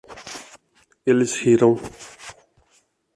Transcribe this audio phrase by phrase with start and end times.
[1.05, 1.75] Eles riram